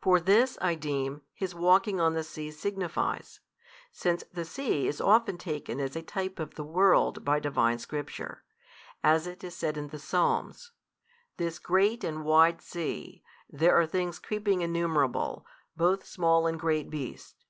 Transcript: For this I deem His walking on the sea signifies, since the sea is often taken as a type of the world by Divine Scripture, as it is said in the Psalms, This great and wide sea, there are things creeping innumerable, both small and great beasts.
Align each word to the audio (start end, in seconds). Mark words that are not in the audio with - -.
For 0.00 0.18
this 0.18 0.56
I 0.62 0.74
deem 0.76 1.20
His 1.34 1.54
walking 1.54 2.00
on 2.00 2.14
the 2.14 2.24
sea 2.24 2.50
signifies, 2.50 3.40
since 3.92 4.24
the 4.32 4.46
sea 4.46 4.86
is 4.86 4.98
often 4.98 5.36
taken 5.36 5.78
as 5.78 5.94
a 5.94 6.00
type 6.00 6.38
of 6.38 6.54
the 6.54 6.64
world 6.64 7.22
by 7.22 7.38
Divine 7.38 7.78
Scripture, 7.78 8.44
as 9.04 9.26
it 9.26 9.44
is 9.44 9.54
said 9.54 9.76
in 9.76 9.88
the 9.88 9.98
Psalms, 9.98 10.72
This 11.36 11.58
great 11.58 12.02
and 12.02 12.24
wide 12.24 12.62
sea, 12.62 13.22
there 13.50 13.78
are 13.78 13.84
things 13.86 14.18
creeping 14.18 14.62
innumerable, 14.62 15.44
both 15.76 16.06
small 16.06 16.46
and 16.46 16.58
great 16.58 16.88
beasts. 16.88 17.44